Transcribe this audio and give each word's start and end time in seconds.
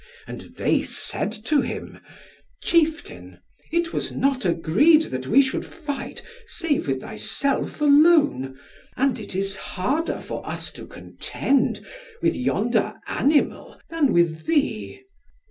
And 0.25 0.55
they 0.55 0.81
said 0.81 1.31
to 1.45 1.61
him, 1.61 1.99
"Chieftain, 2.63 3.37
it 3.71 3.93
was 3.93 4.11
not 4.11 4.45
agreed 4.45 5.03
that 5.03 5.27
we 5.27 5.43
should 5.43 5.63
fight, 5.63 6.23
save 6.47 6.87
with 6.87 7.01
thyself 7.01 7.79
alone, 7.81 8.59
and 8.97 9.19
it 9.19 9.35
is 9.35 9.55
harder 9.57 10.19
for 10.19 10.43
us 10.43 10.71
to 10.71 10.87
contend 10.87 11.85
with 12.19 12.35
yonder 12.35 12.95
animal, 13.07 13.79
than 13.91 14.11
with 14.11 14.47
thee." 14.47 15.03